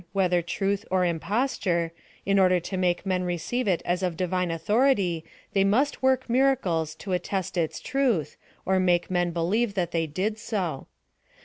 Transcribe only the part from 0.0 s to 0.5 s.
62 PHILOSOPHY OF THK whether